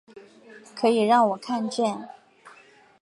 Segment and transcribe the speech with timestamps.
[0.75, 2.09] 可以让我看见